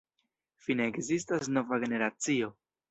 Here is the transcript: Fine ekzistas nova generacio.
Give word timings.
Fine 0.67 0.89
ekzistas 0.93 1.53
nova 1.59 1.81
generacio. 1.87 2.53